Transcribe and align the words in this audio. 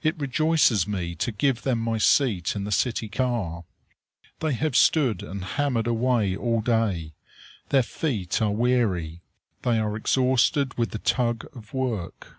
It 0.00 0.16
rejoices 0.16 0.86
me 0.86 1.16
to 1.16 1.32
give 1.32 1.62
them 1.62 1.80
my 1.80 1.98
seat 1.98 2.54
in 2.54 2.62
the 2.62 2.70
city 2.70 3.08
car. 3.08 3.64
They 4.38 4.52
have 4.52 4.76
stood 4.76 5.24
and 5.24 5.44
hammered 5.44 5.88
away 5.88 6.36
all 6.36 6.60
day. 6.60 7.14
Their 7.70 7.82
feet 7.82 8.40
are 8.40 8.52
weary. 8.52 9.22
They 9.62 9.80
are 9.80 9.96
exhausted 9.96 10.78
with 10.78 10.92
the 10.92 10.98
tug 11.00 11.46
of 11.52 11.74
work. 11.74 12.36